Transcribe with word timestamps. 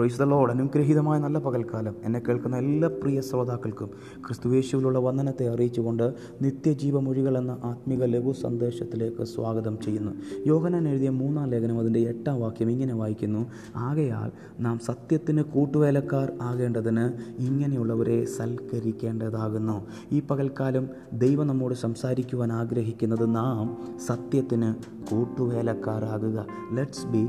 പ്രൊയ്സ് 0.00 0.18
the 0.18 0.22
load 0.22 0.50
അനുഗ്രഹീതമായ 0.50 1.18
നല്ല 1.20 1.38
പകൽക്കാലം 1.38 1.94
എന്നെ 2.04 2.20
കേൾക്കുന്ന 2.20 2.56
എല്ലാ 2.56 2.88
പ്രിയ 2.88 3.20
ശ്രോതാക്കൾക്കും 3.20 3.90
ക്രിസ്തുവേശുവിലുള്ള 4.26 4.98
വന്ദനത്തെ 4.98 5.48
അറിയിച്ചുകൊണ്ട് 5.48 6.14
നിത്യജീവമൊഴികൾ 6.42 7.38
എന്ന 7.38 7.58
ആത്മീക 7.64 8.04
ലഘു 8.04 8.32
സന്ദേശത്തിലേക്ക് 8.32 9.24
സ്വാഗതം 9.24 9.78
ചെയ്യുന്നു. 9.84 10.12
യോഹനൻ 10.46 10.88
എഴുതിയ 10.88 11.10
മൂന്നാം 11.10 11.50
ലേഖനം 11.50 11.78
അതിന്റെ 11.78 12.00
എട്ടാം 12.00 12.40
വാക്യം 12.40 12.70
ഇങ്ങനെ 12.70 12.94
വായിക്കുന്നു. 12.94 13.46
ആകയാൽ 13.76 14.30
നാം 14.60 14.78
സത്യത്തിന് 14.78 15.42
കൂട്ടുവേലക്കാർ 15.42 16.32
ആകേണ്ടതിന് 16.42 17.12
ഇങ്ങനെയുള്ളവരെ 17.38 18.24
സൽക്കരിക്കേണ്ടതാകുന്നു. 18.24 19.86
ഈ 20.12 20.20
പകൽക്കാലം 20.20 20.88
ദൈവം 21.12 21.46
നമ്മോട് 21.46 21.74
സംസാരിക്കുവാൻ 21.74 22.52
ആഗ്രഹിക്കുന്നത് 22.52 23.36
നാം 23.36 23.76
സത്യത്തിന് 24.06 24.74
കൂട്ടുവേലക്കാരാകുക. 25.10 26.46
Let's 26.72 27.06
be 27.06 27.28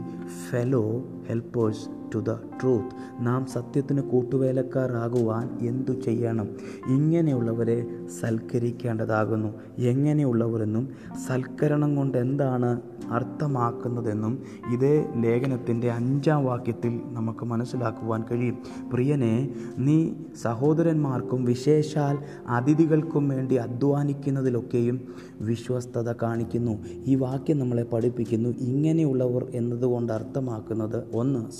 fellow 0.52 1.04
helpers 1.28 2.01
to 2.16 2.20
the 2.20 2.34
truth 2.34 3.26
നാം 3.26 3.46
സത്യത്തിന് 3.46 4.02
കൂട്ടുവേലക്കാരാകുവാൻ 4.02 5.58
എന്തു 5.62 5.92
ചെയ്യണം? 5.92 6.48
ഇങ്ങനെയുള്ളവരെ 6.88 7.86
സൽക്കരിക്കേണ്ടതാകുന്നു. 8.20 9.54
എങ്ങനെയുള്ളവരെന്നും 9.78 10.90
സൽക്കരണം 11.28 11.96
കൊണ്ട് 11.96 12.18
എന്താണ് 12.18 12.82
അർത്ഥമാക്കുന്നതെന്നും 13.12 14.44
ഇതേ 14.74 15.10
ലേഖനത്തിന്റെ 15.16 15.92
അഞ്ചാം 15.92 16.46
വാക്യത്തിൽ 16.46 17.02
നമുക്ക് 17.06 17.46
മനസ്സിലാക്കുവാൻ 17.46 18.24
കഴിയും. 18.32 18.58
പ്രിയനെ 18.94 19.56
നീ 19.78 20.14
സഹോദരന്മാർക്കും 20.42 21.46
വിശേഷാൽ 21.46 22.18
അതിഥികൾക്കും 22.48 23.30
വേണ്ടി 23.30 23.56
അധ്വാനിക്കുന്നതിലൊക്കെയും 23.56 25.02
വിശ്വസ്തത 25.42 26.12
കാണിക്കുന്നു. 26.12 26.80
ഈ 27.06 27.16
വാക്യം 27.16 27.60
നമ്മളെ 27.60 27.84
പഠിപ്പിക്കുന്നു 27.84 28.50
ഇങ്ങനെയുള്ളവർ 28.50 29.48
എന്നതുകൊണ്ട് 29.54 30.14
അർത്ഥമാക്കുന്നത് 30.14 31.04
ഒന്ന് 31.14 31.52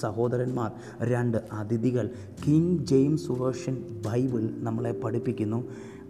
സഹോദരന്മാർ 0.42 0.72
രണ്ട് 1.02 1.38
അതിഥികൾ. 1.52 2.10
കിങ് 2.48 2.78
ജെയിംസ് 2.78 3.32
വേർഷൻ 3.32 4.02
ബൈബിൾ 4.06 4.50
നമ്മളെ 4.58 5.02
പഠിപ്പിക്കുന്നു. 5.04 5.64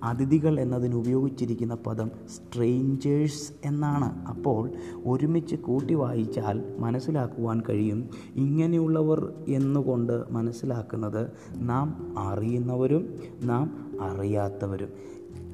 അതിഥികൾ 0.04 0.60
എന്നതിന് 0.60 0.96
ഉപയോഗിച്ചിരിക്കുന്ന 0.96 1.76
പദം 1.76 2.12
സ്ട്രെയിഞ്ചേഴ്സ് 2.36 3.68
എന്നാണ്. 3.68 4.28
അപ്പോൾ 4.28 4.70
ഒരുമിച്ച് 5.06 5.56
കൂട്ടി 5.56 5.94
വായിച്ചാൽ 5.94 6.64
മനസ്സിലാക്കുവാൻ 6.80 7.62
കഴിയും. 7.70 8.10
ഇങ്ങനെയുള്ളവർ 8.36 9.34
എന്നുകൊണ്ട് 9.48 10.24
മനസ്സിലാക്കുന്നത് 10.32 11.32
നാം 11.56 12.16
അറിയുന്നവരും 12.18 13.14
നാം 13.44 13.98
അറിയാത്തവരും. 14.02 14.90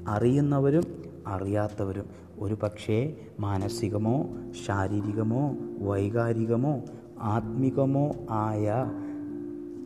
അറിയുന്നവരും 0.08 0.84
അറിയാത്തവരും. 1.28 2.06
ഒരു 2.40 2.58
പക്ഷേ 2.64 3.16
മാനസികമോ 3.40 4.30
ശാരീരികമോ 4.66 5.56
വൈകാരികമോ 5.80 6.82
ആത്മികമോ 7.22 8.12
ആയ 8.30 8.86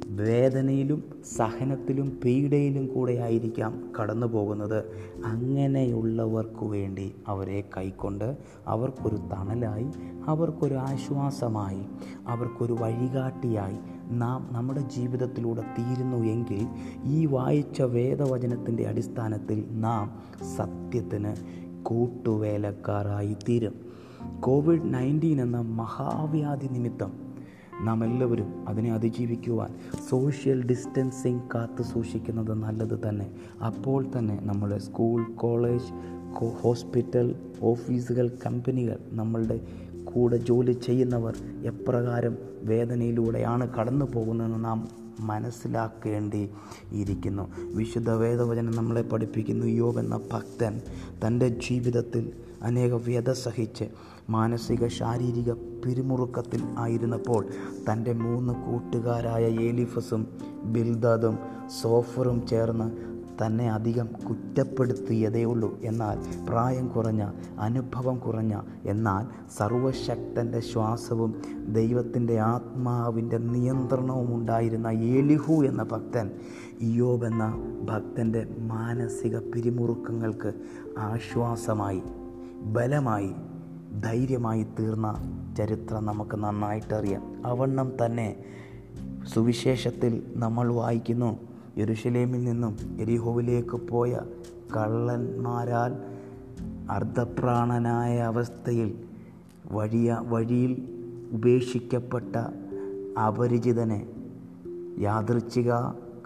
വേദനയിലും 0.05 1.03
സഹനത്തിലും 1.37 2.19
പീഡയിലും 2.25 2.87
കൂടെ 2.87 3.13
ആയിരിക്കാം 3.13 3.91
കടന്നു 3.99 4.27
പോകുന്നത്. 4.27 4.85
അങ്ങനെയുള്ളവർക്കു 5.25 6.65
വേണ്ടി 6.65 7.15
അവരെ 7.27 7.63
കൈക്കൊണ്ട് 7.77 8.37
അവർക്കൊരു 8.67 9.15
തണലായി 9.15 9.85
അവർക്കൊരു 10.25 10.73
ആശ്വാസമായി 10.73 11.81
അവർക്കൊരു 12.27 12.73
വഴികാട്ടിയായി 12.73 13.77
നാം 14.11 14.49
നമ്മുടെ 14.51 14.79
ജീവിതത്തിലൂടെ 14.79 15.61
തീരുന്നു 15.61 16.17
എങ്കിൽ 16.17 16.67
ഈ 17.05 17.25
വായിച്ച 17.25 17.81
വേദവചനത്തിന്റെ 17.81 18.87
അടിസ്ഥാനത്തിൽ 18.87 19.65
നാം 19.69 20.21
സത്യത്തിന് 20.57 21.35
കൂട്ടുവേലക്കാരായി 21.83 23.35
തീരും 23.49 23.90
കോവിഡ് 24.39 24.93
നയന്റീൻ 24.93 25.41
എന്ന 25.41 25.61
മഹാവ്യാധി 25.61 26.67
നിമിത്തം 26.67 27.11
നാം 27.81 28.05
എല്ലാവരും 28.05 28.69
അതിനെ 28.69 28.93
അതിജീവിക്കുവാൻ 28.93 29.75
സോഷ്യൽ 30.09 30.63
ഡിസ്റ്റൻസിങ് 30.63 31.39
കാത്തു 31.55 31.83
സൂക്ഷിക്കുന്നത് 31.83 32.53
നല്ലത് 32.53 32.99
തന്നെ. 33.09 33.29
അപ്പോൾ 33.65 34.05
തന്നെ 34.17 34.39
നമ്മുടെ 34.41 34.77
സ്കൂൾ 34.77 35.23
കോളേജ് 35.23 35.93
ഹോസ്പിറ്റൽ 36.61 37.35
ഓഫീസുകൾ 37.61 38.37
കമ്പനികൾ 38.45 38.97
നമ്മളുടെ 39.11 39.59
കൂടെ 40.03 40.37
ജോലി 40.37 40.71
ചെയ്യുന്നവർ 40.71 41.35
എപ്രകാരം 41.63 42.37
വേദനയിലൂടെയാണ് 42.63 43.73
കടന്നു 43.73 44.05
പോകുന്നതെന്ന് 44.05 44.65
നാം 44.65 44.87
മനസ്സിലാക്കേണ്ടി 45.19 46.49
ഇരിക്കുന്നു 46.91 47.75
വിശുദ്ധ 47.75 48.09
വേദവചനം 48.09 48.75
നമ്മളെ 48.75 49.01
പഠിപ്പിക്കുന്നു. 49.01 49.65
യോബ് 49.65 49.99
എന്ന 49.99 50.19
ഭക്തൻ 50.33 50.81
തന്റെ 51.27 51.47
ജീവിതത്തിൽ 51.47 52.31
അനേക 52.63 52.93
വ്യത 52.93 53.31
സഹിച്ച് 53.31 53.83
മാനസിക 54.29 54.87
ശാരീരിക 54.87 55.51
പിരിമുറുക്കത്തിൽ 55.51 56.61
ആയിരുന്നപ്പോൾ 56.77 57.45
തന്റെ 57.91 58.13
മൂന്ന് 58.13 58.53
കൂട്ടുകാരായ 58.53 59.43
ഏലിഫസും 59.43 60.27
ബിൽദാദും 60.63 61.37
സോഫറും 61.81 62.47
ചേർന്ന് 62.47 63.11
തന്നെ 63.43 63.71
അധികം 63.71 64.09
കുറ്റപ്പെടുത്തിയതേ 64.29 65.43
ഉള്ളൂ. 65.43 65.79
എന്നാൽ 65.81 66.17
പ്രായം 66.47 66.87
കുറഞ്ഞ 66.87 67.31
അനുഭവം 67.59 68.17
കുറഞ്ഞ 68.17 68.59
എന്നാൽ 68.85 69.25
സർവശക്തന്റെ 69.57 70.59
ശ്വാസവും 70.59 71.41
ദൈവത്തിന്റെ 71.67 72.39
ആത്മാവിന്റെ 72.39 73.37
നിയന്ത്രണവും 73.37 74.35
ഉണ്ടായിരുന്ന 74.35 74.87
ഏലിഹു 74.87 75.63
എന്ന 75.63 75.83
ഭക്തൻ 75.83 76.31
ഇയോബ് 76.81 77.25
എന്ന 77.25 77.45
ഭക്തന്റെ 77.81 78.47
മാനസിക 78.59 79.37
പിരിമുറുക്കങ്ങൾക്ക് 79.37 80.53
ആശ്വാസമായി. 80.97 82.01
ബലമായി 82.61 83.31
ധൈര്യമായി 84.01 84.63
തീർന്ന 84.63 85.15
ചരിത്രം 85.57 86.05
നമുക്ക് 86.05 86.35
നന്നായിട്ടറിയാം. 86.35 87.47
അവണ്ണം 87.47 87.91
തന്നെ 88.05 88.35
സുവിശേഷത്തിൽ 89.33 90.33
നമ്മൾ 90.35 90.73
വായിക്കുന്നു. 90.73 91.39
യെരുഷലേമിൽ 91.77 92.43
നിന്നും 92.43 92.77
എരിഹോവിലേക്ക് 92.99 93.87
പോയ 93.87 94.19
കള്ളന്മാരാൽ 94.77 95.95
അർദ്ധപ്രാണനായ 96.91 98.19
അവസ്ഥയിൽ 98.19 99.03
വഴിയ 99.71 100.17
വഴിയിൽ 100.23 100.99
ഉപേക്ഷിക്കപ്പെട്ട 101.31 102.35
അപരിചിതനെ 103.19 104.07
യാദൃച്ഛിക 104.99 105.71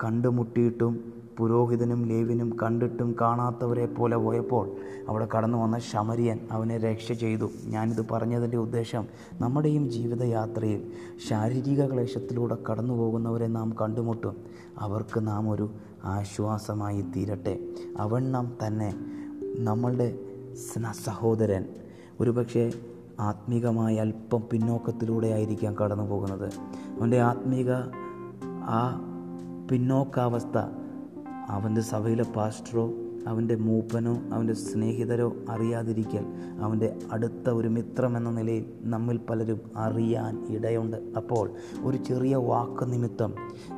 കണ്ടുമുട്ടിയിട്ടും 0.04 1.14
പുരോഹിതനും 1.38 2.06
ലേവിനും 2.06 2.58
കണ്ടിട്ടും 2.64 3.16
കാണാത്തവരെ 3.22 3.86
പോലെ 3.86 4.18
പോയപ്പോൾ 4.18 4.72
അവിടെ 5.10 5.28
കടന്നു 5.38 5.58
വന്ന 5.58 5.80
ശമരിയൻ 5.80 6.40
അവനെ 6.52 6.78
രക്ഷ 6.78 7.12
ചെയ്തു. 7.12 7.50
ഞാനിത് 7.66 8.06
പറഞ്ഞതിന്റെ 8.12 8.58
ഉദ്ദേശം 8.58 9.06
നമ്മുടെയും 9.34 9.92
ജീവിതയാത്രയിൽ 9.92 10.92
ശാരീരിക 11.30 11.94
ക്ലേശത്തിലൂടെ 11.94 12.58
കടന്നു 12.72 12.94
പോകുന്നവരെ 12.94 13.48
നാം 13.48 13.76
കണ്ടുമുട്ടും. 13.82 14.36
അവർക്ക് 14.78 15.28
നാം 15.28 15.50
ഒരു 15.50 15.70
ആശ്വാസമായി 16.04 17.02
തീരട്ടെ. 17.02 17.60
അവൻ 18.00 18.16
അവണ്ണം 18.16 18.54
തന്നെ 18.68 18.96
നമ്മളുടെ 19.60 20.20
സഹോദരൻ. 21.06 21.66
ഒരുപക്ഷെ 22.20 22.74
ആത്മീകമായി 23.20 23.96
അല്പം 23.96 24.44
പിന്നോക്കത്തിലൂടെ 24.52 25.28
ആയിരിക്കാം 25.28 25.76
കടന്നു 25.76 26.04
പോകുന്നത് 26.04 26.54
അവന്റെ 27.00 27.22
ആത്മീക 27.22 27.72
ആ 28.46 29.02
പിന്നോക്കാവസ്ഥ 29.72 30.85
അവന്റെ 31.50 31.82
സഭയിലെ 31.82 32.24
പാസ്റ്ററോ 32.24 32.94
അവന്റെ 33.28 33.56
മൂപ്പനോ 33.56 34.22
അവന്റെ 34.34 34.54
സ്നേഹിതരോ 34.54 35.34
അറിയാതിരിക്കാൻ 35.50 36.26
അവന്റെ 36.62 37.00
അടുത്ത 37.12 37.50
ഒരു 37.50 37.68
മിത്രം 37.68 38.18
എന്ന 38.18 38.32
നിലയിൽ 38.32 38.66
നമ്മിൽ 38.82 39.18
പലരും 39.18 39.62
അറിയാൻ 39.76 40.46
ഇടയുണ്ട്. 40.56 40.98
അപ്പോൾ 41.18 41.52
ഒരു 41.84 41.98
ചെറിയ 41.98 42.36
വാക്ക് 42.36 42.94
നിമിത്തം 42.94 43.34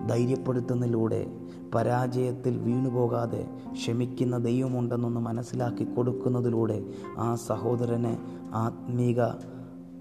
ധൈര്യപ്പെടുത്തുന്നതിലൂടെ 0.07 1.27
പരാജയത്തിൽ 1.75 2.57
വീണുപോകാതെ 2.57 3.47
ക്ഷമിക്കുന്ന 3.71 4.37
ദൈവമുണ്ടെന്നൊന്ന് 4.37 5.19
മനസ്സിലാക്കി 5.19 5.83
കൊടുക്കുന്നതിലൂടെ 5.83 6.85
ആ 7.17 7.35
സഹോദരനെ 7.35 8.17
ആത്മീക 8.53 9.21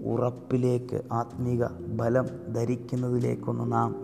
ഉറപ്പിലേക്ക് 0.05 1.01
ആത്മീക 1.11 1.65
ബലം 1.87 2.53
ധരിക്കുന്നതിലേക്കൊന്ന് 2.53 3.71
നാം 3.71 3.95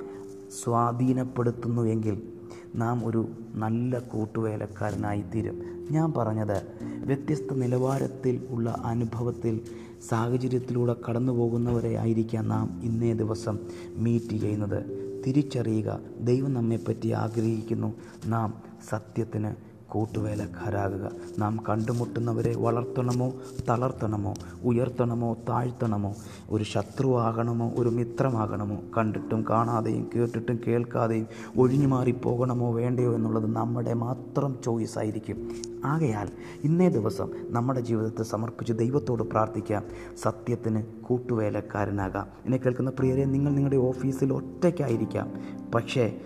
സ്വാധീനപ്പെടുത്തുന്നുവെങ്കിൽ 0.64 2.33
നാം 2.76 3.08
ഒരു 3.08 3.28
നല്ല 3.56 4.00
കൂട്ടുവേലക്കാരനായിത്തീരും 4.00 5.62
ഞാൻ 5.92 6.14
പറഞ്ഞത് 6.14 6.62
വ്യത്യസ്ത 7.06 7.54
നിലവാരത്തിൽ 7.54 8.48
ഉള്ള 8.50 8.82
അനുഭവത്തിൽ 8.86 9.62
സാഹചര്യത്തിലൂടെ 10.10 10.96
കടന്നു 11.10 11.32
പോകുന്നവരെ 11.32 11.96
ആയിരിക്കാം 11.96 12.48
നാം 12.48 12.82
ഇന്നേ 12.84 13.14
ദിവസം 13.14 13.60
മീറ്റ് 13.96 14.36
ചെയ്യുന്നത്. 14.38 15.04
തിരിച്ചറിയുക 15.28 16.00
ദൈവം 16.22 16.54
നമ്മെപ്പറ്റി 16.54 17.10
ആഗ്രഹിക്കുന്നു. 17.10 17.94
നാം 18.26 18.54
സത്യത്തിന് 18.90 19.73
കൂട്ടുവേലക്കാരാകുക. 19.94 21.12
നാം 21.40 21.60
കണ്ടുമുട്ടുന്നവരെ 21.70 22.56
വളർത്തണമോ 22.56 23.34
തളർത്തണമോ 23.70 24.34
ഉയർത്തണമോ 24.64 25.38
താഴ്ത്തണമോ? 25.50 26.16
ഒരു 26.50 26.64
ശത്രുവാകണമോ 26.64 27.72
ഒരു 27.78 27.90
മിത്രമാകണമോ? 27.90 28.78
കണ്ടിട്ടും 28.98 29.46
കാണാതെയും 29.50 30.10
കേട്ടിട്ടും 30.16 30.60
കേൾക്കാതെയും 30.68 31.28
ഒഴിഞ്ഞു 31.58 31.88
മാറിപ്പോകണമോ 31.88 32.74
വേണ്ടയോ 32.74 33.16
എന്നുള്ളത് 33.16 33.52
നമ്മുടെ 33.52 33.94
മാത്രം 33.94 34.58
ചോയ്സ് 34.66 35.00
ആയിരിക്കും. 35.00 35.50
ആകയാൽ 35.86 36.30
ഇന്നേ 36.64 36.90
ദിവസം 36.90 37.30
നമ്മുടെ 37.50 37.80
ജീവിതത്തെ 37.80 38.24
സമർപ്പിച്ച് 38.24 38.74
ദൈവത്തോട് 38.74 39.24
പ്രാർത്ഥിക്കാം. 39.24 39.84
സത്യത്തിന് 40.22 40.84
കൂട്ടുവേലക്കാരനാകാം. 41.04 42.28
എന്നെ 42.46 42.58
കേൾക്കുന്ന 42.58 42.90
പ്രിയരെ 42.90 43.26
നിങ്ങൾ 43.26 43.52
നിങ്ങളുടെ 43.52 43.78
ഓഫീസിൽ 43.78 44.34
ഒറ്റയ്ക്കായിരിക്കാം. 44.34 45.32
പക്ഷേ 45.76 46.22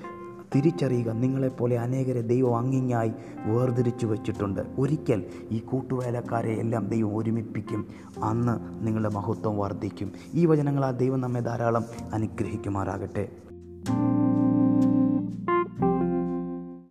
തിരിച്ചറിയുക. 0.55 1.11
നിങ്ങളെപ്പോലെ 1.11 1.79
അനേകരെ 1.79 2.21
ദൈവം 2.21 2.57
അങ്ങിങ്ങായി 2.57 3.11
വേർതിരിച്ചു 3.45 4.05
വച്ചിട്ടുണ്ട്. 4.05 4.61
ഒരിക്കൽ 4.77 5.25
ഈ 5.51 5.59
കൂട്ടുവേലക്കാരെ 5.59 6.51
എല്ലാം 6.51 6.87
ദൈവം 6.87 7.17
ഒരുമിപ്പിക്കും. 7.17 7.87
അന്ന് 8.23 8.85
നിങ്ങളുടെ 8.87 9.09
മഹത്വം 9.09 9.57
വർദ്ധിക്കും. 9.57 10.11
ഈ 10.33 10.45
വചനങ്ങളാൽ 10.45 10.91
ദൈവം 10.91 11.21
നമ്മെ 11.21 11.39
ധാരാളം 11.39 11.85
അനുഗ്രഹിക്കുമാറാകട്ടെ. 12.13 13.29